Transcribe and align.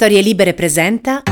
Storie 0.00 0.20
Libere 0.20 0.54
presenta. 0.54 1.24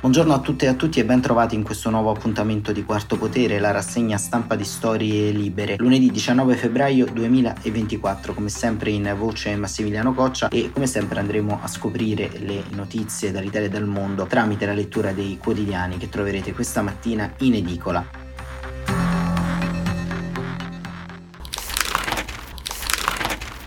Buongiorno 0.00 0.32
a 0.32 0.38
tutte 0.38 0.64
e 0.64 0.68
a 0.68 0.72
tutti 0.72 0.98
e 0.98 1.04
ben 1.04 1.20
trovati 1.20 1.54
in 1.54 1.62
questo 1.62 1.90
nuovo 1.90 2.08
appuntamento 2.08 2.72
di 2.72 2.84
Quarto 2.84 3.18
Potere, 3.18 3.58
la 3.58 3.70
rassegna 3.70 4.16
stampa 4.16 4.56
di 4.56 4.64
Storie 4.64 5.30
Libere. 5.30 5.76
Lunedì 5.76 6.10
19 6.10 6.54
febbraio 6.54 7.04
2024, 7.12 8.32
come 8.32 8.48
sempre 8.48 8.92
in 8.92 9.14
voce 9.18 9.54
Massimiliano 9.56 10.14
Coccia 10.14 10.48
e 10.48 10.70
come 10.72 10.86
sempre 10.86 11.20
andremo 11.20 11.60
a 11.62 11.66
scoprire 11.66 12.30
le 12.38 12.62
notizie 12.70 13.30
dall'Italia 13.30 13.66
e 13.66 13.70
dal 13.70 13.86
mondo 13.86 14.24
tramite 14.24 14.64
la 14.64 14.72
lettura 14.72 15.12
dei 15.12 15.36
quotidiani 15.36 15.98
che 15.98 16.08
troverete 16.08 16.54
questa 16.54 16.80
mattina 16.80 17.30
in 17.40 17.56
edicola. 17.56 18.31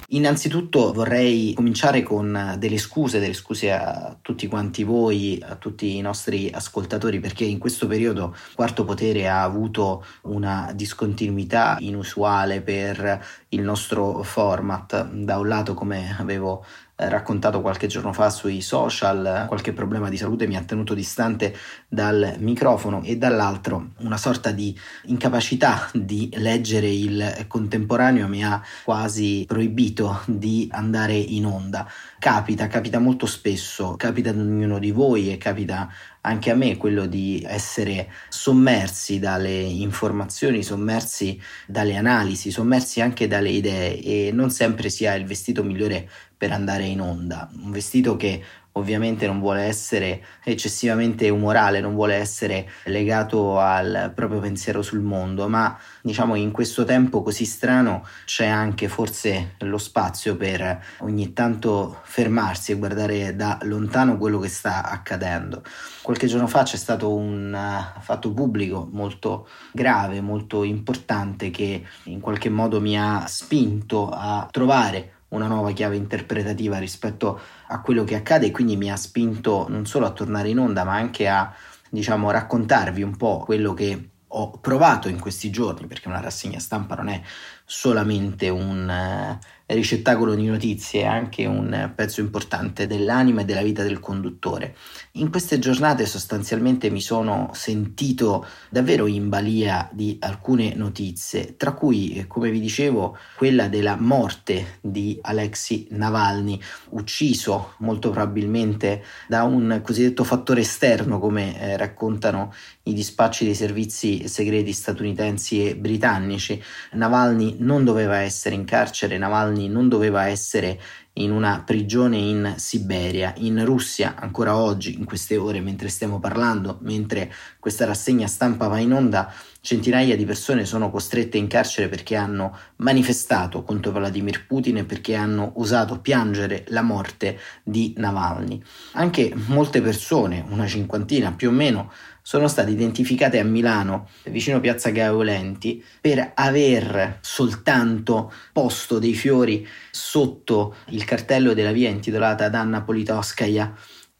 Innanzitutto 0.09 0.93
vorrei 0.93 1.53
cominciare 1.55 2.03
con 2.03 2.55
delle 2.59 2.77
scuse, 2.77 3.19
delle 3.19 3.33
scuse 3.33 3.71
a 3.71 4.15
tutti 4.21 4.47
quanti 4.47 4.83
voi, 4.83 5.43
a 5.43 5.55
tutti 5.55 5.97
i 5.97 6.01
nostri 6.01 6.51
ascoltatori, 6.53 7.19
perché 7.19 7.43
in 7.43 7.57
questo 7.57 7.87
periodo 7.87 8.35
Quarto 8.53 8.85
Potere 8.85 9.27
ha 9.27 9.41
avuto 9.41 10.05
una 10.23 10.71
discontinuità 10.75 11.77
inusuale 11.79 12.61
per 12.61 13.25
il 13.49 13.61
nostro 13.61 14.21
format. 14.21 15.09
Da 15.09 15.39
un 15.39 15.47
lato, 15.47 15.73
come 15.73 16.15
avevo 16.19 16.63
eh, 16.63 16.84
raccontato 16.97 17.61
qualche 17.61 17.87
giorno 17.87 18.13
fa 18.13 18.29
sui 18.29 18.61
social, 18.61 19.45
qualche 19.47 19.73
problema 19.73 20.07
di 20.09 20.15
salute 20.15 20.47
mi 20.47 20.55
ha 20.55 20.63
tenuto 20.63 20.93
distante 20.93 21.53
dal 21.89 22.35
microfono 22.39 23.01
e 23.03 23.17
dall'altro 23.17 23.91
una 23.99 24.17
sorta 24.17 24.51
di 24.51 24.77
incapacità 25.05 25.89
di 25.93 26.29
leggere 26.35 26.87
il 26.87 27.45
contemporaneo 27.47 28.27
mi 28.27 28.45
ha 28.45 28.61
quasi 28.83 29.43
proibito 29.45 30.21
di 30.25 30.69
andare 30.71 31.15
in 31.15 31.45
onda. 31.45 31.85
Capita, 32.17 32.67
capita 32.67 32.99
molto 32.99 33.25
spesso, 33.25 33.95
capita 33.97 34.29
ad 34.29 34.39
ognuno 34.39 34.79
di 34.79 34.91
voi 34.91 35.31
e 35.31 35.37
capita 35.37 35.89
anche 36.25 36.49
a 36.49 36.55
me 36.55 36.75
quello 36.75 37.05
di 37.05 37.43
essere 37.47 38.11
sommersi 38.29 39.19
dalle 39.19 39.61
informazioni, 39.61 40.63
sommersi 40.63 41.39
dalle 41.67 41.95
analisi, 41.95 42.51
sommersi 42.51 42.99
anche 42.99 43.27
dalle 43.27 43.49
idee 43.49 44.01
e 44.01 44.31
non 44.33 44.49
sempre 44.49 44.89
si 44.89 45.05
ha 45.05 45.13
il 45.13 45.25
vestito 45.25 45.63
migliore 45.63 46.09
per 46.45 46.53
andare 46.53 46.83
in 46.83 47.01
onda, 47.01 47.49
un 47.63 47.71
vestito 47.71 48.15
che 48.17 48.39
ovviamente 48.73 49.25
non 49.25 49.39
vuole 49.39 49.63
essere 49.63 50.23
eccessivamente 50.43 51.27
umorale, 51.29 51.79
non 51.79 51.95
vuole 51.95 52.13
essere 52.13 52.69
legato 52.83 53.59
al 53.59 54.11
proprio 54.13 54.39
pensiero 54.39 54.83
sul 54.83 54.99
mondo, 54.99 55.47
ma 55.47 55.75
diciamo 56.03 56.35
in 56.35 56.51
questo 56.51 56.83
tempo 56.83 57.23
così 57.23 57.45
strano 57.45 58.05
c'è 58.25 58.45
anche 58.45 58.87
forse 58.87 59.55
lo 59.59 59.79
spazio 59.79 60.35
per 60.35 60.83
ogni 60.99 61.33
tanto 61.33 62.01
fermarsi 62.03 62.73
e 62.73 62.75
guardare 62.75 63.35
da 63.35 63.57
lontano 63.63 64.19
quello 64.19 64.37
che 64.37 64.49
sta 64.49 64.87
accadendo. 64.87 65.63
Qualche 66.03 66.27
giorno 66.27 66.45
fa 66.45 66.61
c'è 66.61 66.77
stato 66.77 67.11
un 67.11 67.51
uh, 67.51 68.01
fatto 68.01 68.31
pubblico 68.33 68.87
molto 68.91 69.47
grave, 69.71 70.21
molto 70.21 70.61
importante 70.61 71.49
che 71.49 71.83
in 72.03 72.19
qualche 72.19 72.49
modo 72.49 72.79
mi 72.79 72.99
ha 72.99 73.25
spinto 73.25 74.11
a 74.11 74.47
trovare 74.51 75.14
una 75.29 75.47
nuova 75.47 75.71
chiave 75.71 75.95
interpretativa 75.95 76.77
rispetto 76.77 77.39
a 77.67 77.81
quello 77.81 78.03
che 78.03 78.15
accade 78.15 78.47
e 78.47 78.51
quindi 78.51 78.77
mi 78.77 78.91
ha 78.91 78.95
spinto 78.95 79.65
non 79.69 79.85
solo 79.85 80.05
a 80.05 80.11
tornare 80.11 80.49
in 80.49 80.59
onda 80.59 80.83
ma 80.83 80.93
anche 80.93 81.27
a 81.27 81.53
diciamo 81.89 82.31
raccontarvi 82.31 83.01
un 83.01 83.15
po' 83.15 83.39
quello 83.39 83.73
che 83.73 84.09
ho 84.37 84.51
provato 84.59 85.07
in 85.07 85.19
questi 85.19 85.49
giorni 85.49 85.87
perché 85.87 86.07
una 86.07 86.19
rassegna 86.19 86.59
stampa 86.59 86.95
non 86.95 87.07
è 87.07 87.21
solamente 87.65 88.49
un 88.49 88.87
uh, 88.87 89.73
ricettacolo 89.73 90.35
di 90.35 90.45
notizie, 90.45 91.01
è 91.01 91.05
anche 91.05 91.45
un 91.45 91.91
pezzo 91.95 92.21
importante 92.21 92.85
dell'anima 92.85 93.41
e 93.41 93.45
della 93.45 93.63
vita 93.63 93.81
del 93.81 93.99
conduttore. 93.99 94.75
In 95.13 95.31
queste 95.31 95.57
giornate 95.57 96.05
sostanzialmente 96.05 96.91
mi 96.91 97.01
sono 97.01 97.49
sentito 97.53 98.45
davvero 98.69 99.07
in 99.07 99.29
balia 99.29 99.89
di 99.91 100.17
alcune 100.19 100.75
notizie, 100.75 101.57
tra 101.57 101.71
cui, 101.71 102.13
eh, 102.13 102.27
come 102.27 102.51
vi 102.51 102.59
dicevo, 102.59 103.17
quella 103.35 103.67
della 103.67 103.95
morte 103.95 104.77
di 104.81 105.17
Alexei 105.21 105.87
Navalny, 105.91 106.61
ucciso 106.89 107.73
molto 107.79 108.11
probabilmente 108.11 109.03
da 109.27 109.43
un 109.43 109.81
cosiddetto 109.83 110.23
fattore 110.23 110.61
esterno, 110.61 111.17
come 111.17 111.59
eh, 111.59 111.77
raccontano 111.77 112.53
i 112.83 112.93
dispacci 112.93 113.45
dei 113.45 113.55
servizi 113.55 114.24
segreti 114.27 114.71
statunitensi 114.71 115.67
e 115.67 115.75
britannici. 115.75 116.61
Navalny 116.93 117.55
non 117.59 117.83
doveva 117.83 118.17
essere 118.17 118.55
in 118.55 118.65
carcere, 118.65 119.17
Navalny 119.17 119.67
non 119.67 119.89
doveva 119.89 120.27
essere 120.27 120.79
in 121.17 121.31
una 121.31 121.63
prigione 121.65 122.17
in 122.17 122.55
Siberia, 122.57 123.33
in 123.37 123.63
Russia, 123.63 124.15
ancora 124.17 124.57
oggi, 124.57 124.95
in 124.95 125.05
queste 125.05 125.37
ore, 125.37 125.61
mentre 125.61 125.87
stiamo 125.87 126.19
parlando, 126.19 126.79
mentre 126.81 127.31
questa 127.59 127.85
rassegna 127.85 128.27
stampa 128.27 128.67
va 128.67 128.79
in 128.79 128.91
onda, 128.91 129.33
centinaia 129.65 130.15
di 130.15 130.25
persone 130.25 130.63
sono 130.63 130.91
costrette 130.91 131.39
in 131.39 131.47
carcere 131.47 131.89
perché 131.89 132.15
hanno 132.15 132.55
manifestato 132.75 133.63
contro 133.63 133.91
Vladimir 133.91 134.45
Putin 134.45 134.77
e 134.77 134.85
perché 134.85 135.15
hanno 135.15 135.53
osato 135.55 135.99
piangere 135.99 136.65
la 136.67 136.83
morte 136.83 137.39
di 137.63 137.95
Navalny. 137.97 138.61
Anche 138.91 139.33
molte 139.47 139.81
persone, 139.81 140.45
una 140.49 140.67
cinquantina 140.67 141.31
più 141.31 141.49
o 141.49 141.51
meno, 141.51 141.91
sono 142.21 142.47
state 142.47 142.69
identificate 142.69 143.39
a 143.39 143.43
Milano, 143.43 144.09
vicino 144.25 144.59
Piazza 144.59 144.91
Gaiolenti, 144.91 145.83
per 145.99 146.33
aver 146.35 147.17
soltanto 147.21 148.31
posto 148.53 148.99
dei 148.99 149.15
fiori 149.15 149.67
sotto 149.89 150.75
il 150.89 151.03
cartello 151.05 151.55
della 151.55 151.71
via 151.71 151.89
intitolata 151.89 152.45
ad 152.45 152.53
Anna 152.53 152.83
Politkovskaya 152.83 153.73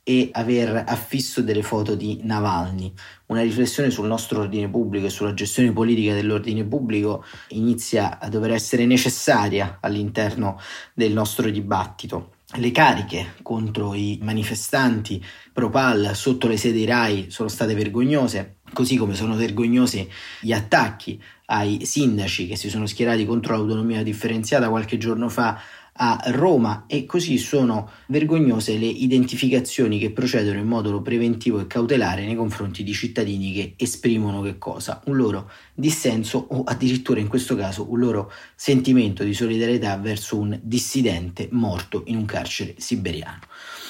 e 0.08 0.30
aver 0.34 0.84
affisso 0.86 1.42
delle 1.42 1.64
foto 1.64 1.96
di 1.96 2.20
Navalny. 2.22 2.94
Una 3.26 3.42
riflessione 3.42 3.90
sul 3.90 4.06
nostro 4.06 4.42
ordine 4.42 4.70
pubblico 4.70 5.08
e 5.08 5.10
sulla 5.10 5.34
gestione 5.34 5.72
politica 5.72 6.14
dell'ordine 6.14 6.64
pubblico 6.64 7.26
inizia 7.50 8.20
a 8.20 8.30
dover 8.30 8.52
essere 8.52 8.86
necessaria 8.86 9.80
all'interno 9.82 10.60
del 10.94 11.12
nostro 11.12 11.50
dibattito 11.50 12.34
le 12.58 12.72
cariche 12.72 13.34
contro 13.42 13.94
i 13.96 14.20
manifestanti 14.22 15.24
pro-PAL 15.52 16.16
sotto 16.16 16.48
le 16.48 16.58
sedi 16.58 16.86
RAI 16.86 17.28
sono 17.30 17.50
state 17.50 17.74
vergognose, 17.74 18.58
così 18.72 18.98
come 18.98 19.16
sono 19.16 19.36
vergognosi 19.36 20.08
gli 20.40 20.52
attacchi 20.52 21.22
ai 21.48 21.86
sindaci 21.86 22.48
che 22.48 22.56
si 22.56 22.70
sono 22.70 22.86
schierati 22.86 23.26
contro 23.26 23.56
l'autonomia 23.56 24.04
differenziata 24.04 24.70
qualche 24.70 24.98
giorno 24.98 25.28
fa 25.28 25.60
a 25.97 26.22
Roma 26.28 26.85
e 26.88 27.06
così 27.06 27.38
sono 27.38 27.89
vergognose 28.07 28.78
le 28.78 28.85
identificazioni 28.85 29.97
che 29.97 30.11
procedono 30.11 30.59
in 30.59 30.67
modo 30.67 31.01
preventivo 31.01 31.59
e 31.59 31.67
cautelare 31.67 32.25
nei 32.25 32.35
confronti 32.35 32.83
di 32.83 32.94
cittadini 32.94 33.53
che 33.53 33.73
esprimono 33.78 34.41
che 34.41 34.57
cosa? 34.57 35.01
Un 35.06 35.16
loro 35.16 35.50
dissenso 35.73 36.47
o 36.50 36.63
addirittura 36.63 37.22
in 37.22 37.28
questo 37.28 37.56
caso 37.56 37.89
un 37.89 38.00
loro 38.00 38.31
sentimento 38.56 39.23
di 39.23 39.33
solidarietà 39.33 39.95
verso 39.97 40.38
un 40.38 40.59
dissidente 40.61 41.47
morto 41.51 42.03
in 42.07 42.17
un 42.17 42.25
carcere 42.25 42.75
siberiano. 42.77 43.39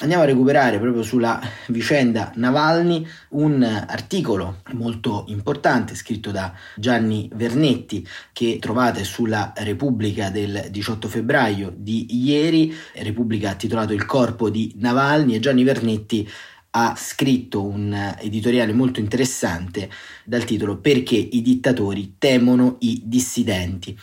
Andiamo 0.00 0.24
a 0.24 0.26
recuperare 0.26 0.78
proprio 0.78 1.02
sulla 1.02 1.40
vicenda 1.68 2.30
Navalny 2.34 3.06
un 3.30 3.62
articolo 3.62 4.60
molto 4.72 5.24
importante 5.28 5.94
scritto 5.94 6.30
da 6.30 6.52
Gianni 6.76 7.30
Vernetti 7.34 8.06
che 8.30 8.58
trovate 8.60 9.04
sulla 9.04 9.54
Repubblica 9.56 10.28
del 10.28 10.66
18 10.70 11.08
febbraio 11.08 11.72
di 11.74 12.24
ieri. 12.24 12.76
Repubblica 12.96 13.54
titolato 13.54 13.94
Il 13.94 14.04
corpo 14.04 14.50
di 14.50 14.74
Navalny 14.76 15.34
e 15.34 15.40
Gianni 15.40 15.64
Vernetti 15.64 16.28
ha 16.72 16.94
scritto 16.94 17.64
un 17.64 18.14
editoriale 18.18 18.74
molto 18.74 19.00
interessante 19.00 19.88
dal 20.24 20.44
titolo 20.44 20.76
Perché 20.76 21.16
i 21.16 21.40
dittatori 21.40 22.16
temono 22.18 22.76
i 22.80 23.00
dissidenti. 23.02 23.98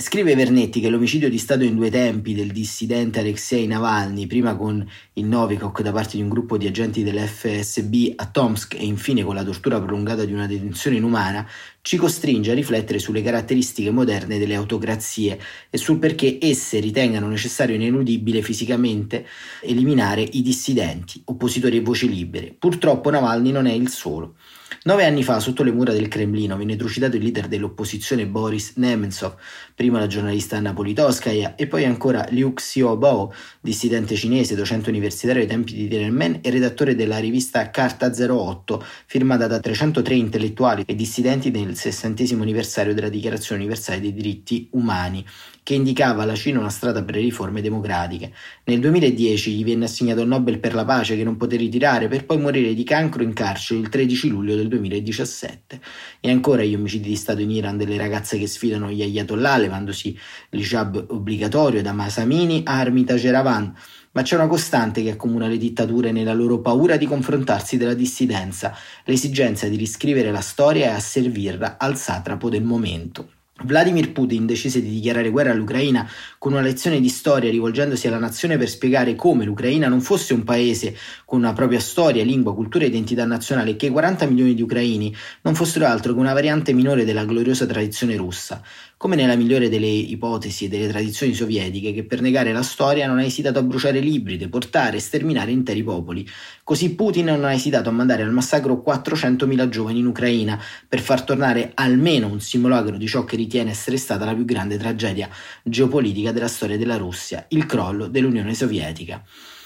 Scrive 0.00 0.36
Vernetti 0.36 0.78
che 0.78 0.90
l'omicidio 0.90 1.28
di 1.28 1.38
Stato 1.38 1.64
in 1.64 1.74
due 1.74 1.90
tempi 1.90 2.32
del 2.32 2.52
dissidente 2.52 3.18
Alexei 3.18 3.66
Navalny, 3.66 4.28
prima 4.28 4.54
con 4.54 4.88
il 5.14 5.24
Novikov 5.24 5.80
da 5.80 5.90
parte 5.90 6.16
di 6.16 6.22
un 6.22 6.28
gruppo 6.28 6.56
di 6.56 6.68
agenti 6.68 7.02
dell'FSB 7.02 8.12
a 8.14 8.26
Tomsk 8.26 8.74
e 8.74 8.84
infine 8.84 9.24
con 9.24 9.34
la 9.34 9.42
tortura 9.42 9.82
prolungata 9.82 10.24
di 10.24 10.32
una 10.32 10.46
detenzione 10.46 10.98
inumana, 10.98 11.44
ci 11.82 11.96
costringe 11.96 12.52
a 12.52 12.54
riflettere 12.54 13.00
sulle 13.00 13.22
caratteristiche 13.22 13.90
moderne 13.90 14.38
delle 14.38 14.54
autocrazie 14.54 15.36
e 15.68 15.76
sul 15.76 15.98
perché 15.98 16.38
esse 16.40 16.78
ritengano 16.78 17.26
necessario 17.26 17.74
e 17.74 17.78
ineludibile 17.78 18.40
fisicamente 18.40 19.26
eliminare 19.62 20.22
i 20.22 20.42
dissidenti, 20.42 21.20
oppositori 21.24 21.78
e 21.78 21.80
voci 21.80 22.08
libere. 22.08 22.54
Purtroppo 22.56 23.10
Navalny 23.10 23.50
non 23.50 23.66
è 23.66 23.72
il 23.72 23.88
solo. 23.88 24.36
Nove 24.84 25.04
anni 25.04 25.22
fa, 25.22 25.40
sotto 25.40 25.62
le 25.62 25.72
mura 25.72 25.92
del 25.92 26.08
Cremlino, 26.08 26.56
venne 26.56 26.76
trucidato 26.76 27.16
il 27.16 27.22
leader 27.22 27.48
dell'opposizione 27.48 28.26
Boris 28.26 28.74
Nemtsov, 28.76 29.34
prima 29.74 29.98
la 29.98 30.06
giornalista 30.06 30.56
Anna 30.56 30.72
Politoskaya 30.72 31.54
e 31.56 31.66
poi 31.66 31.84
ancora 31.84 32.26
Liu 32.30 32.52
Xiaobo, 32.52 33.32
dissidente 33.60 34.14
cinese, 34.14 34.54
docente 34.54 34.90
universitario 34.90 35.42
ai 35.42 35.48
tempi 35.48 35.74
di 35.74 35.88
Tiananmen 35.88 36.40
e 36.42 36.50
redattore 36.50 36.94
della 36.94 37.18
rivista 37.18 37.70
Carta 37.70 38.10
08, 38.10 38.84
firmata 39.06 39.46
da 39.46 39.58
303 39.58 40.14
intellettuali 40.14 40.84
e 40.86 40.94
dissidenti 40.94 41.50
nel 41.50 41.76
sessantesimo 41.76 42.42
anniversario 42.42 42.94
della 42.94 43.08
Dichiarazione 43.08 43.60
universale 43.60 44.00
dei 44.00 44.12
diritti 44.12 44.68
umani, 44.72 45.24
che 45.68 45.74
indicava 45.74 46.22
alla 46.22 46.34
Cina 46.34 46.60
una 46.60 46.70
strada 46.70 47.04
per 47.04 47.16
le 47.16 47.20
riforme 47.20 47.60
democratiche. 47.60 48.32
Nel 48.64 48.80
2010 48.80 49.52
gli 49.52 49.64
venne 49.66 49.84
assegnato 49.84 50.22
il 50.22 50.26
Nobel 50.26 50.60
per 50.60 50.72
la 50.72 50.86
pace 50.86 51.14
che 51.14 51.24
non 51.24 51.36
poté 51.36 51.56
ritirare 51.56 52.08
per 52.08 52.24
poi 52.24 52.38
morire 52.38 52.72
di 52.72 52.84
cancro 52.84 53.22
in 53.22 53.34
carcere 53.34 53.78
il 53.78 53.90
13 53.90 54.28
luglio 54.30 54.56
del 54.56 54.68
2017. 54.68 55.78
E 56.20 56.30
ancora 56.30 56.62
gli 56.62 56.74
omicidi 56.74 57.10
di 57.10 57.16
Stato 57.16 57.42
in 57.42 57.50
Iran 57.50 57.76
delle 57.76 57.98
ragazze 57.98 58.38
che 58.38 58.46
sfidano 58.46 58.90
gli 58.90 59.02
ayatollah 59.02 59.58
levandosi 59.58 60.18
l'hijab 60.52 61.04
obbligatorio 61.10 61.82
da 61.82 61.92
Masamini 61.92 62.62
a 62.64 62.78
Armita 62.78 63.16
Geravan. 63.16 63.70
Ma 64.12 64.22
c'è 64.22 64.36
una 64.36 64.46
costante 64.46 65.02
che 65.02 65.10
accomuna 65.10 65.48
le 65.48 65.58
dittature 65.58 66.12
nella 66.12 66.32
loro 66.32 66.60
paura 66.60 66.96
di 66.96 67.04
confrontarsi 67.04 67.76
della 67.76 67.92
dissidenza, 67.92 68.74
l'esigenza 69.04 69.68
di 69.68 69.76
riscrivere 69.76 70.30
la 70.30 70.40
storia 70.40 70.86
e 70.86 70.94
asservirla 70.94 71.76
al 71.76 71.98
satrapo 71.98 72.48
del 72.48 72.62
momento. 72.62 73.36
Vladimir 73.64 74.12
Putin 74.12 74.46
decise 74.46 74.80
di 74.80 74.88
dichiarare 74.88 75.30
guerra 75.30 75.50
all'Ucraina 75.50 76.08
con 76.38 76.52
una 76.52 76.60
lezione 76.60 77.00
di 77.00 77.08
storia 77.08 77.50
rivolgendosi 77.50 78.06
alla 78.06 78.18
nazione 78.18 78.56
per 78.56 78.68
spiegare 78.68 79.16
come 79.16 79.44
l'Ucraina 79.44 79.88
non 79.88 80.00
fosse 80.00 80.32
un 80.32 80.44
paese 80.44 80.96
con 81.24 81.40
una 81.40 81.52
propria 81.52 81.80
storia, 81.80 82.22
lingua, 82.22 82.54
cultura 82.54 82.84
e 82.84 82.88
identità 82.88 83.24
nazionale 83.24 83.70
e 83.70 83.76
che 83.76 83.86
i 83.86 83.90
40 83.90 84.26
milioni 84.26 84.54
di 84.54 84.62
ucraini 84.62 85.12
non 85.42 85.56
fossero 85.56 85.86
altro 85.86 86.12
che 86.12 86.20
una 86.20 86.32
variante 86.32 86.72
minore 86.72 87.04
della 87.04 87.24
gloriosa 87.24 87.66
tradizione 87.66 88.14
russa 88.16 88.62
come 88.98 89.14
nella 89.14 89.36
migliore 89.36 89.68
delle 89.68 89.86
ipotesi 89.86 90.64
e 90.64 90.68
delle 90.68 90.88
tradizioni 90.88 91.32
sovietiche, 91.32 91.92
che 91.92 92.02
per 92.02 92.20
negare 92.20 92.52
la 92.52 92.64
storia 92.64 93.06
non 93.06 93.18
ha 93.18 93.24
esitato 93.24 93.60
a 93.60 93.62
bruciare 93.62 94.00
libri, 94.00 94.36
deportare 94.36 94.96
e 94.96 95.00
sterminare 95.00 95.52
interi 95.52 95.84
popoli. 95.84 96.28
Così 96.64 96.96
Putin 96.96 97.26
non 97.26 97.44
ha 97.44 97.52
esitato 97.52 97.90
a 97.90 97.92
mandare 97.92 98.24
al 98.24 98.32
massacro 98.32 98.82
400.000 98.84 99.68
giovani 99.68 100.00
in 100.00 100.06
Ucraina 100.06 100.60
per 100.88 100.98
far 100.98 101.22
tornare 101.22 101.70
almeno 101.74 102.26
un 102.26 102.40
simulacro 102.40 102.96
di 102.96 103.06
ciò 103.06 103.24
che 103.24 103.36
ritiene 103.48 103.70
essere 103.70 103.96
stata 103.96 104.26
la 104.26 104.34
più 104.34 104.44
grande 104.44 104.76
tragedia 104.76 105.30
geopolitica 105.62 106.32
della 106.32 106.48
storia 106.48 106.76
della 106.76 106.98
Russia, 106.98 107.46
il 107.48 107.64
crollo 107.64 108.06
dell'Unione 108.06 108.54
Sovietica. 108.54 109.24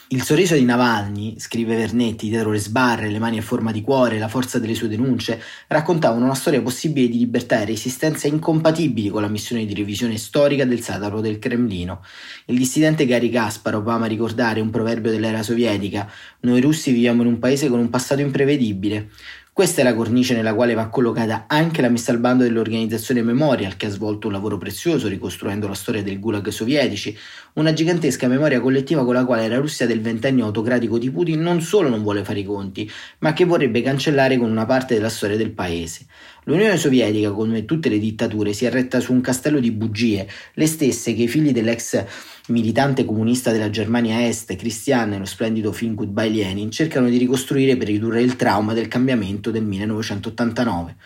Il 0.08 0.22
sorriso 0.22 0.54
di 0.54 0.64
Navalny, 0.66 1.36
scrive 1.38 1.74
Vernetti, 1.74 2.28
dietro 2.28 2.50
le 2.50 2.58
sbarre, 2.58 3.08
le 3.08 3.18
mani 3.18 3.38
a 3.38 3.42
forma 3.42 3.72
di 3.72 3.80
cuore, 3.80 4.18
la 4.18 4.28
forza 4.28 4.58
delle 4.58 4.74
sue 4.74 4.86
denunce, 4.86 5.40
raccontavano 5.68 6.26
una 6.26 6.34
storia 6.34 6.60
possibile 6.60 7.08
di 7.08 7.16
libertà 7.16 7.62
e 7.62 7.64
resistenza 7.64 8.26
incompatibili 8.26 9.08
con 9.08 9.22
la 9.22 9.28
missione 9.28 9.64
di 9.64 9.72
revisione 9.72 10.18
storica 10.18 10.66
del 10.66 10.82
sataro 10.82 11.22
del 11.22 11.38
Cremlino. 11.38 12.04
Il 12.44 12.58
dissidente 12.58 13.06
Gary 13.06 13.30
Kasparov 13.30 13.88
ama 13.88 14.04
ricordare 14.04 14.60
un 14.60 14.68
proverbio 14.68 15.10
dell'era 15.10 15.42
sovietica: 15.42 16.06
Noi 16.40 16.60
russi 16.60 16.92
viviamo 16.92 17.22
in 17.22 17.28
un 17.28 17.38
paese 17.38 17.70
con 17.70 17.78
un 17.78 17.88
passato 17.88 18.20
imprevedibile. 18.20 19.08
Questa 19.54 19.82
è 19.82 19.84
la 19.84 19.94
cornice 19.94 20.34
nella 20.34 20.54
quale 20.54 20.72
va 20.72 20.88
collocata 20.88 21.44
anche 21.46 21.82
la 21.82 21.90
messa 21.90 22.10
al 22.10 22.18
bando 22.18 22.42
dell'organizzazione 22.42 23.22
Memorial, 23.22 23.76
che 23.76 23.84
ha 23.84 23.90
svolto 23.90 24.26
un 24.26 24.32
lavoro 24.32 24.56
prezioso 24.56 25.08
ricostruendo 25.08 25.68
la 25.68 25.74
storia 25.74 26.02
del 26.02 26.18
gulag 26.18 26.48
sovietici, 26.48 27.14
una 27.54 27.72
gigantesca 27.72 28.28
memoria 28.28 28.60
collettiva 28.60 29.04
con 29.04 29.14
la 29.14 29.24
quale 29.24 29.46
la 29.48 29.58
Russia 29.58 29.86
del 29.86 30.00
ventennio 30.00 30.46
autocratico 30.46 30.98
di 30.98 31.10
Putin 31.10 31.40
non 31.40 31.60
solo 31.60 31.88
non 31.88 32.02
vuole 32.02 32.24
fare 32.24 32.40
i 32.40 32.44
conti, 32.44 32.90
ma 33.18 33.32
che 33.32 33.44
vorrebbe 33.44 33.82
cancellare 33.82 34.38
con 34.38 34.50
una 34.50 34.64
parte 34.64 34.94
della 34.94 35.10
storia 35.10 35.36
del 35.36 35.50
paese. 35.50 36.06
L'Unione 36.44 36.76
Sovietica, 36.76 37.30
come 37.30 37.64
tutte 37.64 37.88
le 37.88 37.98
dittature, 37.98 38.52
si 38.52 38.64
è 38.64 38.70
retta 38.70 39.00
su 39.00 39.12
un 39.12 39.20
castello 39.20 39.60
di 39.60 39.70
bugie, 39.70 40.26
le 40.54 40.66
stesse 40.66 41.14
che 41.14 41.24
i 41.24 41.28
figli 41.28 41.52
dell'ex 41.52 42.04
militante 42.48 43.04
comunista 43.04 43.52
della 43.52 43.70
Germania 43.70 44.26
Est, 44.26 44.56
Christian 44.56 45.10
nello 45.10 45.26
splendido 45.26 45.72
film 45.72 45.94
Goodbye 45.94 46.30
Lenin, 46.30 46.70
cercano 46.70 47.08
di 47.08 47.18
ricostruire 47.18 47.76
per 47.76 47.86
ridurre 47.86 48.22
il 48.22 48.36
trauma 48.36 48.72
del 48.72 48.88
cambiamento 48.88 49.50
del 49.50 49.64
1989. 49.64 50.96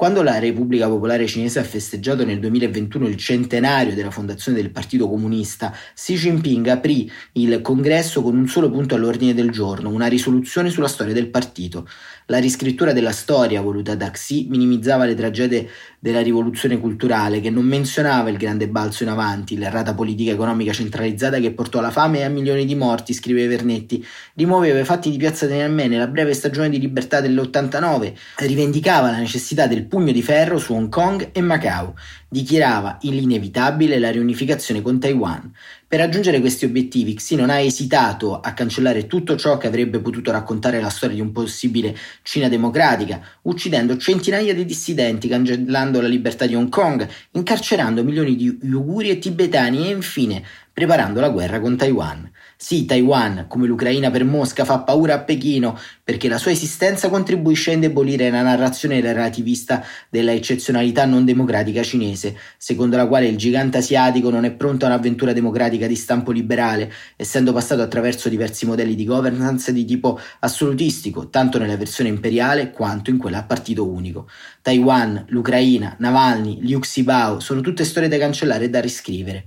Quando 0.00 0.22
la 0.22 0.38
Repubblica 0.38 0.88
Popolare 0.88 1.26
Cinese 1.26 1.58
ha 1.58 1.62
festeggiato 1.62 2.24
nel 2.24 2.38
2021 2.38 3.06
il 3.06 3.18
centenario 3.18 3.94
della 3.94 4.10
fondazione 4.10 4.56
del 4.56 4.70
Partito 4.70 5.06
Comunista, 5.06 5.76
Xi 5.94 6.14
Jinping 6.14 6.66
aprì 6.68 7.12
il 7.32 7.60
congresso 7.60 8.22
con 8.22 8.34
un 8.34 8.48
solo 8.48 8.70
punto 8.70 8.94
all'ordine 8.94 9.34
del 9.34 9.50
giorno, 9.50 9.90
una 9.90 10.06
risoluzione 10.06 10.70
sulla 10.70 10.88
storia 10.88 11.12
del 11.12 11.28
partito. 11.28 11.86
La 12.30 12.38
riscrittura 12.38 12.94
della 12.94 13.12
storia 13.12 13.60
voluta 13.60 13.94
da 13.94 14.10
Xi 14.10 14.46
minimizzava 14.48 15.04
le 15.04 15.14
tragedie 15.14 15.68
della 15.98 16.22
rivoluzione 16.22 16.78
culturale, 16.78 17.40
che 17.40 17.50
non 17.50 17.66
menzionava 17.66 18.30
il 18.30 18.38
grande 18.38 18.68
balzo 18.68 19.02
in 19.02 19.10
avanti, 19.10 19.58
l'errata 19.58 19.92
politica 19.92 20.30
economica 20.30 20.72
centralizzata 20.72 21.40
che 21.40 21.52
portò 21.52 21.80
alla 21.80 21.90
fame 21.90 22.20
e 22.20 22.22
a 22.22 22.30
milioni 22.30 22.64
di 22.64 22.74
morti, 22.74 23.12
scrive 23.12 23.46
Vernetti, 23.46 24.02
rimuoveva 24.36 24.78
i 24.78 24.84
fatti 24.84 25.10
di 25.10 25.18
Piazza 25.18 25.46
Tiananmen 25.46 25.98
la 25.98 26.06
breve 26.06 26.32
stagione 26.32 26.70
di 26.70 26.80
libertà 26.80 27.20
dell'89, 27.20 28.14
rivendicava 28.36 29.10
la 29.10 29.18
necessità 29.18 29.66
del 29.66 29.88
pugno 29.90 30.12
di 30.12 30.22
ferro 30.22 30.56
su 30.56 30.72
Hong 30.72 30.88
Kong 30.88 31.30
e 31.32 31.40
Macao, 31.42 31.94
dichiarava 32.28 32.96
l'inevitabile 33.02 33.98
la 33.98 34.10
riunificazione 34.10 34.80
con 34.80 35.00
Taiwan. 35.00 35.52
Per 35.86 35.98
raggiungere 35.98 36.38
questi 36.38 36.64
obiettivi, 36.64 37.14
Xi 37.14 37.34
non 37.34 37.50
ha 37.50 37.58
esitato 37.58 38.38
a 38.38 38.52
cancellare 38.52 39.08
tutto 39.08 39.36
ciò 39.36 39.58
che 39.58 39.66
avrebbe 39.66 39.98
potuto 39.98 40.30
raccontare 40.30 40.80
la 40.80 40.88
storia 40.88 41.16
di 41.16 41.20
un 41.20 41.32
possibile 41.32 41.94
Cina 42.22 42.48
democratica, 42.48 43.20
uccidendo 43.42 43.96
centinaia 43.96 44.54
di 44.54 44.64
dissidenti, 44.64 45.26
cancellando 45.26 46.00
la 46.00 46.06
libertà 46.08 46.46
di 46.46 46.54
Hong 46.54 46.68
Kong, 46.68 47.06
incarcerando 47.32 48.04
milioni 48.04 48.36
di 48.36 48.58
uiguri 48.62 49.10
e 49.10 49.18
tibetani 49.18 49.88
e 49.88 49.90
infine 49.90 50.42
preparando 50.72 51.18
la 51.20 51.30
guerra 51.30 51.58
con 51.58 51.76
Taiwan. 51.76 52.30
Sì, 52.62 52.84
Taiwan, 52.84 53.46
come 53.48 53.66
l'Ucraina 53.66 54.10
per 54.10 54.22
Mosca, 54.22 54.66
fa 54.66 54.80
paura 54.80 55.14
a 55.14 55.20
Pechino 55.20 55.78
perché 56.04 56.28
la 56.28 56.36
sua 56.36 56.50
esistenza 56.50 57.08
contribuisce 57.08 57.70
a 57.70 57.72
indebolire 57.74 58.28
la 58.28 58.42
narrazione 58.42 59.00
relativista 59.00 59.82
della 60.10 60.32
eccezionalità 60.32 61.06
non 61.06 61.24
democratica 61.24 61.82
cinese, 61.82 62.36
secondo 62.58 62.98
la 62.98 63.06
quale 63.06 63.28
il 63.28 63.38
gigante 63.38 63.78
asiatico 63.78 64.28
non 64.28 64.44
è 64.44 64.52
pronto 64.52 64.84
a 64.84 64.88
un'avventura 64.88 65.32
democratica 65.32 65.86
di 65.86 65.96
stampo 65.96 66.32
liberale, 66.32 66.92
essendo 67.16 67.54
passato 67.54 67.80
attraverso 67.80 68.28
diversi 68.28 68.66
modelli 68.66 68.94
di 68.94 69.06
governance 69.06 69.72
di 69.72 69.86
tipo 69.86 70.20
assolutistico, 70.40 71.30
tanto 71.30 71.58
nella 71.58 71.78
versione 71.78 72.10
imperiale 72.10 72.72
quanto 72.72 73.08
in 73.08 73.16
quella 73.16 73.38
a 73.38 73.44
partito 73.44 73.88
unico. 73.88 74.28
Taiwan, 74.60 75.24
l'Ucraina, 75.28 75.96
Navalny, 75.98 76.58
Liu 76.60 76.78
Xibao 76.78 77.40
sono 77.40 77.62
tutte 77.62 77.84
storie 77.84 78.10
da 78.10 78.18
cancellare 78.18 78.64
e 78.66 78.68
da 78.68 78.82
riscrivere. 78.82 79.46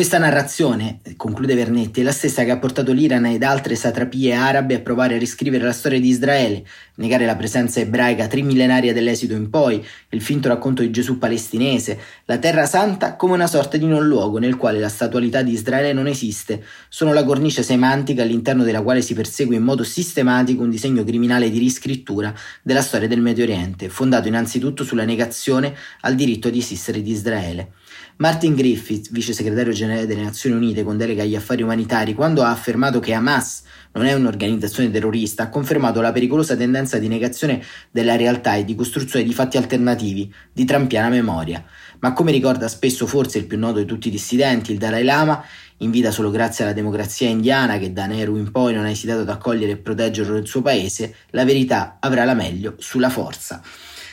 Questa 0.00 0.16
narrazione, 0.16 1.00
conclude 1.14 1.54
Vernetti, 1.54 2.00
è 2.00 2.02
la 2.02 2.10
stessa 2.10 2.42
che 2.42 2.50
ha 2.50 2.56
portato 2.56 2.90
l'Iran 2.90 3.26
ed 3.26 3.42
altre 3.42 3.74
satrapie 3.74 4.32
arabe 4.32 4.76
a 4.76 4.80
provare 4.80 5.16
a 5.16 5.18
riscrivere 5.18 5.62
la 5.62 5.74
storia 5.74 6.00
di 6.00 6.08
Israele, 6.08 6.64
negare 6.94 7.26
la 7.26 7.36
presenza 7.36 7.80
ebraica 7.80 8.26
trimillenaria 8.26 8.94
dell'esito 8.94 9.34
in 9.34 9.50
poi, 9.50 9.84
il 10.08 10.22
finto 10.22 10.48
racconto 10.48 10.80
di 10.80 10.90
Gesù 10.90 11.18
palestinese, 11.18 11.98
la 12.24 12.38
terra 12.38 12.64
santa 12.64 13.14
come 13.14 13.34
una 13.34 13.46
sorta 13.46 13.76
di 13.76 13.84
non 13.84 14.06
luogo 14.06 14.38
nel 14.38 14.56
quale 14.56 14.78
la 14.78 14.88
statualità 14.88 15.42
di 15.42 15.52
Israele 15.52 15.92
non 15.92 16.06
esiste, 16.06 16.64
sono 16.88 17.12
la 17.12 17.22
cornice 17.22 17.62
semantica 17.62 18.22
all'interno 18.22 18.64
della 18.64 18.80
quale 18.80 19.02
si 19.02 19.12
persegue 19.12 19.56
in 19.56 19.62
modo 19.64 19.84
sistematico 19.84 20.62
un 20.62 20.70
disegno 20.70 21.04
criminale 21.04 21.50
di 21.50 21.58
riscrittura 21.58 22.32
della 22.62 22.80
storia 22.80 23.06
del 23.06 23.20
Medio 23.20 23.44
Oriente, 23.44 23.90
fondato 23.90 24.28
innanzitutto 24.28 24.82
sulla 24.82 25.04
negazione 25.04 25.74
al 26.00 26.14
diritto 26.14 26.48
di 26.48 26.60
esistere 26.60 27.02
di 27.02 27.10
Israele. 27.10 27.72
Martin 28.20 28.54
Griffith, 28.54 29.10
vice 29.12 29.32
segretario 29.32 29.72
generale 29.72 30.04
delle 30.04 30.20
Nazioni 30.20 30.54
Unite 30.54 30.84
con 30.84 30.98
delega 30.98 31.22
agli 31.22 31.34
affari 31.34 31.62
umanitari, 31.62 32.12
quando 32.12 32.42
ha 32.42 32.50
affermato 32.50 33.00
che 33.00 33.14
Hamas 33.14 33.62
non 33.92 34.04
è 34.04 34.12
un'organizzazione 34.12 34.90
terrorista, 34.90 35.44
ha 35.44 35.48
confermato 35.48 36.02
la 36.02 36.12
pericolosa 36.12 36.54
tendenza 36.54 36.98
di 36.98 37.08
negazione 37.08 37.64
della 37.90 38.16
realtà 38.16 38.56
e 38.56 38.66
di 38.66 38.74
costruzione 38.74 39.24
di 39.24 39.32
fatti 39.32 39.56
alternativi, 39.56 40.30
di 40.52 40.66
trampiana 40.66 41.08
memoria. 41.08 41.64
Ma 42.00 42.12
come 42.12 42.30
ricorda 42.30 42.68
spesso 42.68 43.06
forse 43.06 43.38
il 43.38 43.46
più 43.46 43.56
noto 43.56 43.78
di 43.78 43.86
tutti 43.86 44.08
i 44.08 44.10
dissidenti, 44.10 44.72
il 44.72 44.78
Dalai 44.78 45.02
Lama, 45.02 45.42
in 45.78 45.90
vita 45.90 46.10
solo 46.10 46.30
grazie 46.30 46.64
alla 46.64 46.74
democrazia 46.74 47.26
indiana 47.26 47.78
che 47.78 47.90
da 47.90 48.04
Nehru 48.04 48.36
in 48.36 48.50
poi 48.50 48.74
non 48.74 48.84
ha 48.84 48.90
esitato 48.90 49.20
ad 49.20 49.30
accogliere 49.30 49.72
e 49.72 49.76
proteggere 49.78 50.36
il 50.36 50.46
suo 50.46 50.60
paese, 50.60 51.14
la 51.30 51.46
verità 51.46 51.96
avrà 52.00 52.24
la 52.24 52.34
meglio 52.34 52.74
sulla 52.76 53.08
forza. 53.08 53.62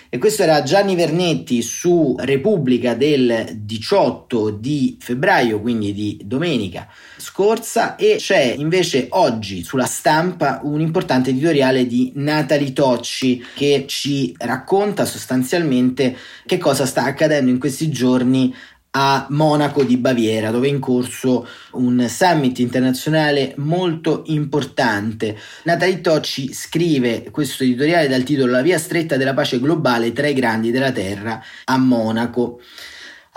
E 0.09 0.17
questo 0.19 0.43
era 0.43 0.63
Gianni 0.63 0.95
Vernetti 0.95 1.61
su 1.61 2.15
Repubblica 2.17 2.93
del 2.93 3.57
18 3.59 4.51
di 4.51 4.97
febbraio, 4.99 5.59
quindi 5.59 5.93
di 5.93 6.19
domenica 6.23 6.87
scorsa, 7.17 7.97
e 7.97 8.15
c'è 8.17 8.55
invece 8.57 9.07
oggi 9.09 9.63
sulla 9.63 9.85
stampa 9.85 10.61
un 10.63 10.79
importante 10.79 11.31
editoriale 11.31 11.85
di 11.85 12.13
Natali 12.15 12.71
Tocci 12.71 13.43
che 13.53 13.83
ci 13.87 14.33
racconta 14.37 15.03
sostanzialmente 15.03 16.15
che 16.45 16.57
cosa 16.57 16.85
sta 16.85 17.03
accadendo 17.03 17.51
in 17.51 17.59
questi 17.59 17.89
giorni 17.89 18.53
a 18.91 19.27
Monaco 19.29 19.83
di 19.83 19.97
Baviera, 19.97 20.51
dove 20.51 20.67
è 20.67 20.71
in 20.71 20.79
corso 20.79 21.47
un 21.73 22.05
summit 22.09 22.57
internazionale 22.59 23.53
molto 23.57 24.23
importante. 24.27 25.37
Natalie 25.63 26.01
Tocci 26.01 26.53
scrive 26.53 27.29
questo 27.31 27.63
editoriale 27.63 28.07
dal 28.07 28.23
titolo 28.23 28.51
La 28.51 28.61
via 28.61 28.79
stretta 28.79 29.17
della 29.17 29.33
pace 29.33 29.59
globale 29.59 30.13
tra 30.13 30.27
i 30.27 30.33
grandi 30.33 30.71
della 30.71 30.91
Terra 30.91 31.41
a 31.65 31.77
Monaco. 31.77 32.59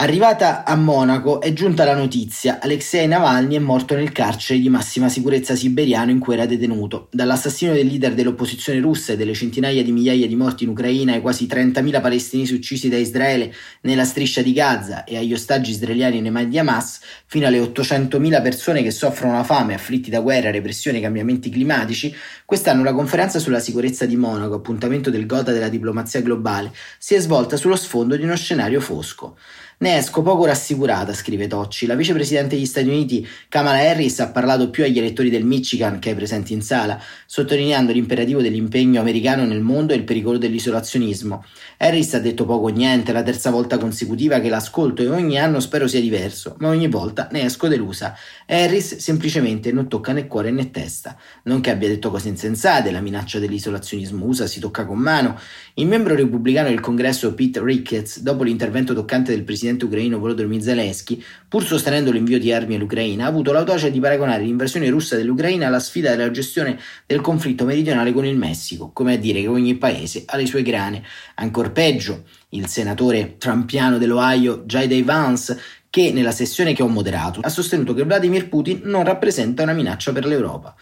Arrivata 0.01 0.65
a 0.65 0.77
Monaco 0.77 1.43
è 1.43 1.53
giunta 1.53 1.85
la 1.85 1.95
notizia, 1.95 2.59
Alexei 2.59 3.07
Navalny 3.07 3.57
è 3.57 3.59
morto 3.59 3.95
nel 3.95 4.13
carcere 4.13 4.59
di 4.59 4.71
massima 4.71 5.11
sicurezza 5.11 5.55
siberiano 5.55 6.11
in 6.11 6.19
cui 6.19 6.33
era 6.33 6.47
detenuto. 6.47 7.09
Dall'assassino 7.11 7.75
del 7.75 7.87
leader 7.87 8.15
dell'opposizione 8.15 8.81
russa 8.81 9.13
e 9.13 9.19
delle 9.19 9.35
centinaia 9.35 9.83
di 9.83 9.93
migliaia 9.93 10.27
di 10.27 10.37
morti 10.37 10.65
in 10.65 10.71
Ucraina 10.71 11.13
ai 11.13 11.21
quasi 11.21 11.45
30.000 11.45 12.01
palestinesi 12.01 12.55
uccisi 12.55 12.89
da 12.89 12.97
Israele 12.97 13.53
nella 13.83 14.07
striscia 14.07 14.41
di 14.41 14.55
Gaza 14.55 15.05
e 15.05 15.19
agli 15.19 15.35
ostaggi 15.35 15.73
israeliani 15.73 16.23
nei 16.23 16.31
mani 16.31 16.49
di 16.49 16.59
Hamas, 16.59 17.01
fino 17.27 17.47
alle 17.47 17.61
800.000 17.61 18.41
persone 18.41 18.83
che 18.83 18.93
soffrono 18.93 19.35
la 19.35 19.45
fame, 19.45 19.75
afflitti 19.75 20.09
da 20.09 20.21
guerra, 20.21 20.51
repressione 20.51 20.97
e 20.97 21.03
cambiamenti 21.03 21.51
climatici, 21.51 22.11
quest'anno 22.47 22.85
la 22.85 22.95
conferenza 22.95 23.39
sulla 23.39 23.61
sicurezza 23.61 24.07
di 24.07 24.17
Monaco, 24.17 24.55
appuntamento 24.55 25.11
del 25.11 25.27
Gotha 25.27 25.53
della 25.53 25.69
diplomazia 25.69 26.23
globale, 26.23 26.73
si 26.97 27.15
è 27.15 27.21
svolta 27.21 27.59
sullo 27.59 27.77
sfondo 27.77 28.17
di 28.17 28.23
uno 28.23 28.35
scenario 28.35 28.81
fosco. 28.81 29.37
Ne 29.83 29.97
esco 29.97 30.21
poco 30.21 30.45
rassicurata, 30.45 31.15
scrive 31.15 31.47
Tocci. 31.47 31.87
La 31.87 31.95
vicepresidente 31.95 32.55
degli 32.55 32.67
Stati 32.67 32.87
Uniti, 32.87 33.27
Kamala 33.49 33.79
Harris, 33.79 34.21
ha 34.21 34.29
parlato 34.29 34.69
più 34.69 34.85
agli 34.85 34.99
elettori 34.99 35.31
del 35.31 35.47
Michigan 35.47 35.99
che 35.99 36.11
ai 36.11 36.15
presenti 36.15 36.53
in 36.53 36.61
sala, 36.61 37.01
sottolineando 37.25 37.91
l'imperativo 37.91 38.43
dell'impegno 38.43 39.01
americano 39.01 39.47
nel 39.47 39.63
mondo 39.63 39.95
e 39.95 39.97
il 39.97 40.05
pericolo 40.05 40.37
dell'isolazionismo. 40.37 41.43
Harris 41.79 42.13
ha 42.13 42.19
detto 42.19 42.45
poco 42.45 42.67
o 42.67 42.69
niente, 42.69 43.11
la 43.13 43.23
terza 43.23 43.49
volta 43.49 43.79
consecutiva 43.79 44.39
che 44.41 44.51
l'ascolto 44.51 45.01
e 45.01 45.09
ogni 45.09 45.39
anno 45.39 45.61
spero 45.61 45.89
sia 45.89 46.03
diverso, 46.03 46.57
ma 46.59 46.69
ogni 46.69 46.89
volta 46.89 47.29
ne 47.33 47.45
esco 47.45 47.67
delusa. 47.67 48.15
Harris 48.49 48.97
semplicemente 48.97 49.73
non 49.73 49.89
tocca 49.89 50.13
né 50.13 50.27
cuore 50.27 50.51
né 50.51 50.71
testa. 50.71 51.17
Non 51.45 51.63
che 51.63 51.71
abbia 51.71 51.89
detto 51.89 52.11
cose 52.11 52.29
insensate, 52.29 52.91
la 52.91 53.01
minaccia 53.01 53.39
dell'isolazionismo 53.39 54.27
USA 54.27 54.47
si 54.47 54.61
tocca 54.61 54.85
con 54.85 54.99
mano. 54.99 55.39
Il 55.73 55.87
membro 55.87 56.15
repubblicano 56.15 56.69
del 56.69 56.81
congresso 56.81 57.33
Pete 57.33 57.63
Ricketts, 57.63 58.21
dopo 58.21 58.43
l'intervento 58.43 58.93
toccante 58.93 59.33
del 59.33 59.43
presidente 59.43 59.69
presidente 59.71 59.85
ucraino 59.85 60.19
Volodymyr 60.19 60.61
Zelensky, 60.61 61.23
pur 61.49 61.65
sostenendo 61.65 62.11
l'invio 62.11 62.39
di 62.39 62.53
armi 62.53 62.75
all'Ucraina, 62.75 63.25
ha 63.25 63.29
avuto 63.29 63.53
l'audacia 63.53 63.89
di 63.89 64.01
paragonare 64.01 64.43
l'invasione 64.43 64.89
russa 64.89 65.17
dell'Ucraina 65.17 65.67
alla 65.67 65.81
sfida 65.81 66.11
della 66.11 66.31
gestione 66.31 66.79
del 67.07 67.21
conflitto 67.21 67.65
meridionale 67.65 68.13
con 68.13 68.25
il 68.25 68.37
Messico, 68.37 68.91
come 68.93 69.15
a 69.15 69.19
dire 69.19 69.41
che 69.41 69.47
ogni 69.47 69.77
paese 69.77 70.25
ha 70.27 70.37
le 70.37 70.47
sue 70.47 70.63
grane. 70.63 71.03
Ancor 71.37 71.73
peggio, 71.73 72.25
il 72.51 72.67
senatore 72.67 73.37
trampiano 73.39 73.99
dell'Ohio 73.99 74.65
J.D. 74.65 75.05
Vance 75.05 75.61
che 75.89 76.13
nella 76.13 76.33
sessione 76.33 76.73
che 76.73 76.83
ho 76.83 76.89
moderato 76.89 77.41
ha 77.43 77.49
sostenuto 77.49 77.95
che 77.95 78.05
Vladimir 78.05 78.49
Putin 78.49 78.83
non 78.85 79.05
rappresenta 79.05 79.63
una 79.63 79.73
minaccia 79.73 80.13
per 80.13 80.25
l'Europa. 80.25 80.75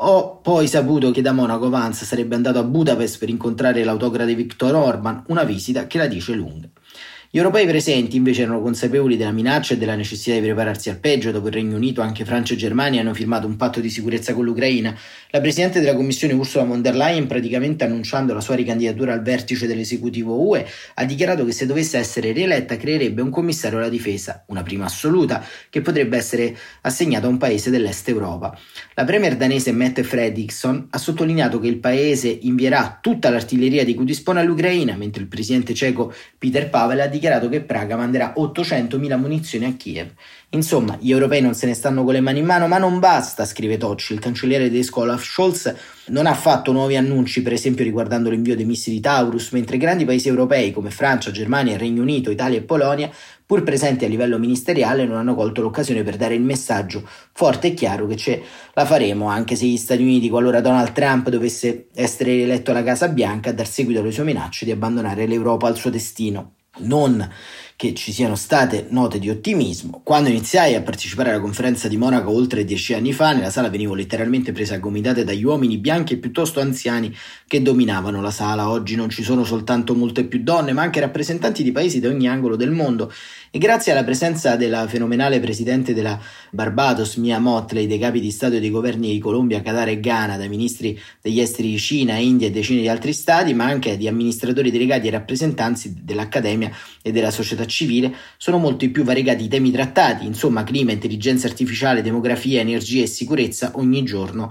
Ho 0.00 0.36
poi 0.36 0.68
saputo 0.68 1.10
che 1.10 1.22
da 1.22 1.32
Monaco 1.32 1.68
Vance 1.70 2.04
sarebbe 2.04 2.36
andato 2.36 2.60
a 2.60 2.62
Budapest 2.62 3.18
per 3.18 3.28
incontrare 3.28 3.82
l'autocrate 3.82 4.34
Viktor 4.36 4.74
Orban, 4.74 5.24
una 5.26 5.42
visita 5.42 5.88
che 5.88 5.98
la 5.98 6.06
dice 6.06 6.34
lunga. 6.34 6.68
Gli 7.30 7.36
europei 7.36 7.66
presenti 7.66 8.16
invece 8.16 8.40
erano 8.40 8.62
consapevoli 8.62 9.18
della 9.18 9.32
minaccia 9.32 9.74
e 9.74 9.76
della 9.76 9.94
necessità 9.94 10.34
di 10.36 10.40
prepararsi 10.40 10.88
al 10.88 10.96
peggio. 10.96 11.30
Dopo 11.30 11.48
il 11.48 11.52
Regno 11.52 11.76
Unito, 11.76 12.00
anche 12.00 12.24
Francia 12.24 12.54
e 12.54 12.56
Germania 12.56 13.02
hanno 13.02 13.12
firmato 13.12 13.46
un 13.46 13.56
patto 13.56 13.80
di 13.80 13.90
sicurezza 13.90 14.32
con 14.32 14.46
l'Ucraina. 14.46 14.96
La 15.28 15.42
Presidente 15.42 15.80
della 15.80 15.94
Commissione 15.94 16.32
Ursula 16.32 16.64
von 16.64 16.80
der 16.80 16.96
Leyen, 16.96 17.26
praticamente 17.26 17.84
annunciando 17.84 18.32
la 18.32 18.40
sua 18.40 18.54
ricandidatura 18.54 19.12
al 19.12 19.20
vertice 19.20 19.66
dell'esecutivo 19.66 20.40
UE, 20.40 20.66
ha 20.94 21.04
dichiarato 21.04 21.44
che 21.44 21.52
se 21.52 21.66
dovesse 21.66 21.98
essere 21.98 22.32
rieletta 22.32 22.78
creerebbe 22.78 23.20
un 23.20 23.28
commissario 23.28 23.76
alla 23.76 23.90
difesa, 23.90 24.44
una 24.46 24.62
prima 24.62 24.86
assoluta, 24.86 25.44
che 25.68 25.82
potrebbe 25.82 26.16
essere 26.16 26.56
assegnato 26.80 27.26
a 27.26 27.28
un 27.28 27.36
paese 27.36 27.68
dell'est 27.68 28.08
Europa. 28.08 28.58
La 28.94 29.04
premier 29.04 29.36
danese 29.36 29.70
Mette 29.72 30.02
Fredriksson 30.02 30.86
ha 30.88 30.96
sottolineato 30.96 31.60
che 31.60 31.68
il 31.68 31.76
paese 31.76 32.38
invierà 32.40 32.98
tutta 33.02 33.28
l'artiglieria 33.28 33.84
di 33.84 33.92
cui 33.92 34.06
dispone 34.06 34.40
all'Ucraina, 34.40 34.96
mentre 34.96 35.20
il 35.20 35.28
presidente 35.28 35.74
ceco 35.74 36.10
Peter 36.38 36.70
Pavel 36.70 37.00
ha 37.00 37.02
dichiarato 37.02 37.16
che 37.18 37.60
Praga 37.60 37.96
manderà 37.96 38.34
800.000 38.36 39.18
munizioni 39.18 39.64
a 39.64 39.72
Kiev. 39.74 40.10
Insomma, 40.50 40.96
gli 40.98 41.10
europei 41.10 41.42
non 41.42 41.54
se 41.54 41.66
ne 41.66 41.74
stanno 41.74 42.04
con 42.04 42.14
le 42.14 42.20
mani 42.20 42.38
in 42.38 42.46
mano, 42.46 42.68
ma 42.68 42.78
non 42.78 42.98
basta, 42.98 43.44
scrive 43.44 43.76
Tocci. 43.76 44.14
Il 44.14 44.18
cancelliere 44.18 44.64
tedesco 44.64 45.00
Olaf 45.00 45.22
Scholz 45.22 45.74
non 46.06 46.26
ha 46.26 46.32
fatto 46.32 46.72
nuovi 46.72 46.96
annunci, 46.96 47.42
per 47.42 47.52
esempio 47.52 47.84
riguardando 47.84 48.30
l'invio 48.30 48.56
dei 48.56 48.64
missili 48.64 48.98
Taurus, 48.98 49.50
mentre 49.50 49.76
grandi 49.76 50.06
paesi 50.06 50.28
europei 50.28 50.72
come 50.72 50.90
Francia, 50.90 51.30
Germania, 51.30 51.76
Regno 51.76 52.00
Unito, 52.00 52.30
Italia 52.30 52.56
e 52.56 52.62
Polonia, 52.62 53.10
pur 53.44 53.62
presenti 53.62 54.06
a 54.06 54.08
livello 54.08 54.38
ministeriale, 54.38 55.04
non 55.04 55.16
hanno 55.16 55.34
colto 55.34 55.60
l'occasione 55.60 56.02
per 56.02 56.16
dare 56.16 56.34
il 56.34 56.42
messaggio 56.42 57.06
forte 57.32 57.68
e 57.68 57.74
chiaro 57.74 58.06
che 58.06 58.16
ce 58.16 58.42
la 58.72 58.86
faremo, 58.86 59.28
anche 59.28 59.54
se 59.54 59.66
gli 59.66 59.76
Stati 59.76 60.00
Uniti, 60.00 60.30
qualora 60.30 60.62
Donald 60.62 60.92
Trump 60.92 61.28
dovesse 61.28 61.88
essere 61.94 62.32
rieletto 62.32 62.70
alla 62.70 62.82
Casa 62.82 63.08
Bianca, 63.08 63.50
a 63.50 63.52
dar 63.52 63.66
seguito 63.66 64.00
alle 64.00 64.12
sue 64.12 64.24
minacce 64.24 64.64
di 64.64 64.70
abbandonare 64.70 65.26
l'Europa 65.26 65.66
al 65.66 65.76
suo 65.76 65.90
destino 65.90 66.52
non 66.80 67.28
che 67.78 67.94
ci 67.94 68.10
siano 68.10 68.34
state 68.34 68.86
note 68.88 69.20
di 69.20 69.30
ottimismo. 69.30 70.00
Quando 70.02 70.28
iniziai 70.28 70.74
a 70.74 70.82
partecipare 70.82 71.30
alla 71.30 71.38
conferenza 71.38 71.86
di 71.86 71.96
Monaco 71.96 72.32
oltre 72.32 72.64
dieci 72.64 72.92
anni 72.92 73.12
fa, 73.12 73.32
nella 73.32 73.50
sala 73.50 73.68
venivo 73.68 73.94
letteralmente 73.94 74.50
presa 74.50 74.74
a 74.74 74.78
gomitate 74.78 75.22
dagli 75.22 75.44
uomini 75.44 75.78
bianchi 75.78 76.14
e 76.14 76.16
piuttosto 76.16 76.58
anziani 76.58 77.14
che 77.46 77.62
dominavano 77.62 78.20
la 78.20 78.32
sala. 78.32 78.68
Oggi 78.68 78.96
non 78.96 79.10
ci 79.10 79.22
sono 79.22 79.44
soltanto 79.44 79.94
molte 79.94 80.24
più 80.24 80.42
donne, 80.42 80.72
ma 80.72 80.82
anche 80.82 80.98
rappresentanti 80.98 81.62
di 81.62 81.70
paesi 81.70 82.00
da 82.00 82.08
ogni 82.08 82.26
angolo 82.28 82.56
del 82.56 82.72
mondo 82.72 83.12
e 83.52 83.58
grazie 83.58 83.92
alla 83.92 84.02
presenza 84.02 84.56
della 84.56 84.88
fenomenale 84.88 85.38
presidente 85.38 85.94
della 85.94 86.20
Barbados, 86.50 87.14
Mia 87.14 87.38
Motley, 87.38 87.86
dei 87.86 88.00
capi 88.00 88.18
di 88.18 88.32
Stato 88.32 88.56
e 88.56 88.60
dei 88.60 88.70
governi 88.70 89.12
di 89.12 89.20
Colombia, 89.20 89.62
Qatar 89.62 89.86
e 89.88 90.00
Ghana, 90.00 90.36
dai 90.36 90.48
ministri 90.48 91.00
degli 91.22 91.38
esteri 91.38 91.70
di 91.70 91.78
Cina, 91.78 92.16
India 92.16 92.48
e 92.48 92.50
decine 92.50 92.80
di 92.80 92.88
altri 92.88 93.12
stati, 93.12 93.54
ma 93.54 93.66
anche 93.66 93.96
di 93.96 94.08
amministratori 94.08 94.72
delegati 94.72 95.06
e 95.06 95.10
rappresentanti 95.10 95.94
dell'accademia 96.02 96.72
e 97.00 97.12
della 97.12 97.30
società 97.30 97.66
civile, 97.68 98.14
sono 98.36 98.58
molto 98.58 98.88
più 98.90 99.04
variegati 99.04 99.44
i 99.44 99.48
temi 99.48 99.70
trattati, 99.70 100.26
insomma 100.26 100.64
clima, 100.64 100.92
intelligenza 100.92 101.46
artificiale, 101.46 102.02
demografia, 102.02 102.60
energia 102.60 103.02
e 103.02 103.06
sicurezza 103.06 103.72
ogni 103.74 104.02
giorno 104.02 104.50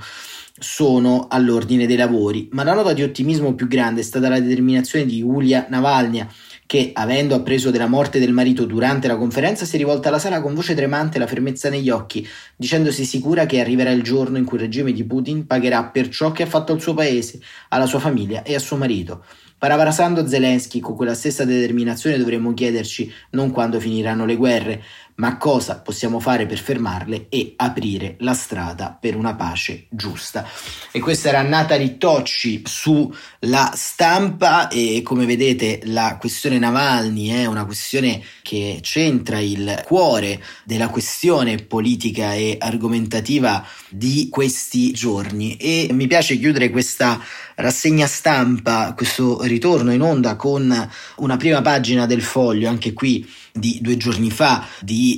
sono 0.59 1.27
all'ordine 1.29 1.85
dei 1.85 1.97
lavori, 1.97 2.49
ma 2.51 2.63
la 2.63 2.73
nota 2.73 2.93
di 2.93 3.03
ottimismo 3.03 3.53
più 3.53 3.67
grande 3.67 4.01
è 4.01 4.03
stata 4.03 4.27
la 4.27 4.39
determinazione 4.39 5.05
di 5.05 5.17
Yulia 5.17 5.67
Navalny, 5.69 6.25
che, 6.65 6.91
avendo 6.93 7.35
appreso 7.35 7.69
della 7.71 7.87
morte 7.87 8.19
del 8.19 8.33
marito 8.33 8.65
durante 8.65 9.07
la 9.07 9.15
conferenza, 9.15 9.65
si 9.65 9.75
è 9.75 9.77
rivolta 9.77 10.09
alla 10.09 10.19
sala 10.19 10.41
con 10.41 10.53
voce 10.53 10.75
tremante 10.75 11.17
e 11.17 11.19
la 11.19 11.27
fermezza 11.27 11.69
negli 11.69 11.89
occhi, 11.89 12.27
dicendosi 12.55 13.05
sicura 13.05 13.45
che 13.45 13.59
arriverà 13.59 13.91
il 13.91 14.03
giorno 14.03 14.37
in 14.37 14.45
cui 14.45 14.57
il 14.57 14.63
regime 14.63 14.91
di 14.91 15.03
Putin 15.05 15.45
pagherà 15.45 15.85
per 15.85 16.09
ciò 16.09 16.31
che 16.31 16.43
ha 16.43 16.47
fatto 16.47 16.73
al 16.73 16.81
suo 16.81 16.93
paese, 16.93 17.39
alla 17.69 17.85
sua 17.85 17.99
famiglia 17.99 18.43
e 18.43 18.55
a 18.55 18.59
suo 18.59 18.77
marito. 18.77 19.23
Parafrasando 19.57 20.27
Zelensky, 20.27 20.79
con 20.79 20.95
quella 20.95 21.15
stessa 21.15 21.43
determinazione 21.43 22.17
dovremmo 22.17 22.53
chiederci 22.53 23.11
non 23.31 23.49
quando 23.49 23.79
finiranno 23.79 24.25
le 24.25 24.35
guerre, 24.35 24.83
ma 25.17 25.37
cosa 25.37 25.79
possiamo 25.79 26.19
fare 26.19 26.45
per 26.45 26.59
fermarle 26.59 27.27
e 27.29 27.53
aprire 27.55 28.15
la 28.19 28.33
strada 28.33 28.95
per 28.99 29.15
una 29.15 29.35
pace 29.35 29.87
giusta. 29.89 30.47
E 30.91 30.99
questa 30.99 31.29
era 31.29 31.41
Natalie 31.41 31.97
Tocci 31.97 32.63
sulla 32.65 33.71
stampa 33.73 34.67
e 34.67 35.01
come 35.03 35.25
vedete 35.25 35.81
la 35.85 36.17
questione 36.19 36.59
Navalny 36.59 37.29
è 37.29 37.45
una 37.45 37.65
questione 37.65 38.21
che 38.41 38.79
centra 38.81 39.39
il 39.39 39.81
cuore 39.85 40.41
della 40.63 40.89
questione 40.89 41.57
politica 41.57 42.33
e 42.33 42.57
argomentativa 42.59 43.65
di 43.89 44.27
questi 44.29 44.91
giorni 44.91 45.57
e 45.57 45.89
mi 45.91 46.07
piace 46.07 46.37
chiudere 46.37 46.69
questa 46.69 47.19
rassegna 47.55 48.05
stampa, 48.05 48.93
questo 48.95 49.41
ritorno 49.43 49.91
in 49.91 50.01
onda 50.01 50.35
con 50.35 50.89
una 51.15 51.37
prima 51.37 51.61
pagina 51.61 52.05
del 52.05 52.21
foglio, 52.21 52.69
anche 52.69 52.93
qui 52.93 53.27
di 53.51 53.79
due 53.81 53.97
giorni 53.97 54.29
fa, 54.29 54.65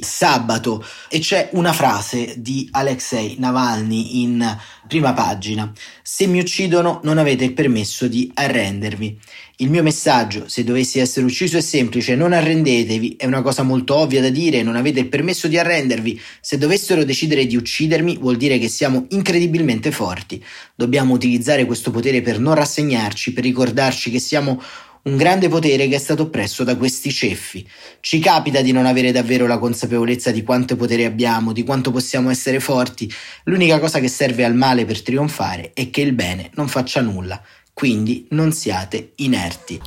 sabato, 0.03 0.85
e 1.09 1.17
c'è 1.17 1.49
una 1.53 1.73
frase 1.73 2.35
di 2.37 2.67
Alexei 2.71 3.37
Navalny 3.39 4.21
in 4.21 4.57
prima 4.87 5.13
pagina. 5.13 5.71
Se 6.03 6.27
mi 6.27 6.39
uccidono 6.39 6.99
non 7.03 7.17
avete 7.17 7.45
il 7.45 7.53
permesso 7.53 8.07
di 8.07 8.29
arrendervi. 8.33 9.19
Il 9.57 9.69
mio 9.69 9.83
messaggio, 9.83 10.47
se 10.47 10.63
dovessi 10.63 10.99
essere 10.99 11.25
ucciso, 11.25 11.57
è 11.57 11.61
semplice, 11.61 12.15
non 12.15 12.31
arrendetevi, 12.31 13.15
è 13.17 13.25
una 13.25 13.41
cosa 13.41 13.61
molto 13.61 13.95
ovvia 13.95 14.21
da 14.21 14.29
dire, 14.29 14.63
non 14.63 14.77
avete 14.77 15.01
il 15.01 15.09
permesso 15.09 15.47
di 15.47 15.57
arrendervi. 15.57 16.19
Se 16.39 16.57
dovessero 16.57 17.03
decidere 17.03 17.45
di 17.45 17.57
uccidermi, 17.57 18.17
vuol 18.17 18.37
dire 18.37 18.57
che 18.57 18.69
siamo 18.69 19.05
incredibilmente 19.09 19.91
forti. 19.91 20.43
Dobbiamo 20.75 21.13
utilizzare 21.13 21.65
questo 21.65 21.91
potere 21.91 22.21
per 22.21 22.39
non 22.39 22.55
rassegnarci, 22.55 23.33
per 23.33 23.43
ricordarci 23.43 24.09
che 24.11 24.19
siamo 24.19 24.61
un 25.03 25.17
grande 25.17 25.49
potere 25.49 25.87
che 25.87 25.95
è 25.95 25.99
stato 25.99 26.23
oppresso 26.23 26.63
da 26.63 26.75
questi 26.75 27.11
ceffi. 27.11 27.67
Ci 27.99 28.19
capita 28.19 28.61
di 28.61 28.71
non 28.71 28.85
avere 28.85 29.11
davvero 29.11 29.47
la 29.47 29.57
consapevolezza 29.57 30.31
di 30.31 30.43
quanto 30.43 30.75
potere 30.75 31.05
abbiamo, 31.05 31.53
di 31.53 31.63
quanto 31.63 31.91
possiamo 31.91 32.29
essere 32.29 32.59
forti. 32.59 33.11
L'unica 33.45 33.79
cosa 33.79 33.99
che 33.99 34.09
serve 34.09 34.43
al 34.43 34.55
male 34.55 34.85
per 34.85 35.01
trionfare 35.01 35.71
è 35.73 35.89
che 35.89 36.01
il 36.01 36.13
bene 36.13 36.49
non 36.55 36.67
faccia 36.67 37.01
nulla 37.01 37.41
quindi 37.79 38.27
non 38.31 38.51
siate 38.51 39.13
inerti. 39.15 39.81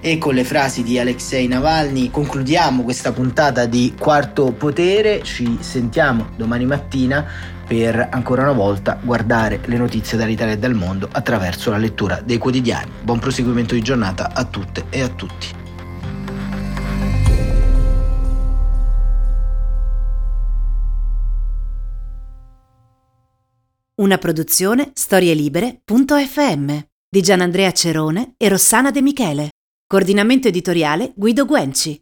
E 0.00 0.18
con 0.18 0.34
le 0.34 0.44
frasi 0.44 0.84
di 0.84 1.00
Alexei 1.00 1.48
Navalny 1.48 2.10
concludiamo 2.10 2.84
questa 2.84 3.10
puntata 3.10 3.66
di 3.66 3.92
Quarto 3.98 4.52
Potere. 4.52 5.20
Ci 5.24 5.58
sentiamo 5.62 6.28
domani 6.36 6.64
mattina 6.64 7.26
per 7.66 8.08
ancora 8.10 8.42
una 8.42 8.52
volta 8.52 8.98
guardare 9.02 9.60
le 9.64 9.76
notizie 9.76 10.16
dall'Italia 10.16 10.54
e 10.54 10.58
dal 10.58 10.74
mondo 10.74 11.08
attraverso 11.10 11.70
la 11.70 11.78
lettura 11.78 12.20
dei 12.20 12.38
quotidiani. 12.38 12.90
Buon 13.02 13.18
proseguimento 13.18 13.74
di 13.74 13.82
giornata 13.82 14.32
a 14.32 14.44
tutte 14.44 14.84
e 14.90 15.00
a 15.00 15.08
tutti. 15.08 15.64
Una 23.98 24.18
produzione 24.18 24.90
storielibere.fm 24.92 26.78
di 27.08 27.22
Gianandrea 27.22 27.72
Cerone 27.72 28.34
e 28.36 28.48
Rossana 28.48 28.90
De 28.90 29.00
Michele. 29.00 29.48
Coordinamento 29.86 30.48
editoriale 30.48 31.12
Guido 31.16 31.46
Guenci. 31.46 31.98